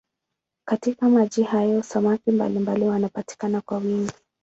[0.67, 4.13] Katika maji hayo samaki mbalimbali wanapatikana kwa wingi.